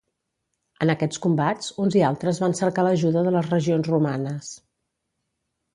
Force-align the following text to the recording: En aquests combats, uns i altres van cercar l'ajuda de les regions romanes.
En 0.85 0.91
aquests 0.93 1.21
combats, 1.25 1.69
uns 1.85 1.97
i 1.99 2.03
altres 2.09 2.41
van 2.45 2.57
cercar 2.61 2.89
l'ajuda 2.89 3.25
de 3.29 3.37
les 3.39 3.53
regions 3.55 3.95
romanes. 3.95 4.53